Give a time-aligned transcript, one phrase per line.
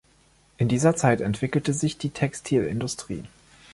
[0.57, 3.23] In dieser Zeit entwickelte sich die Textilindustrie.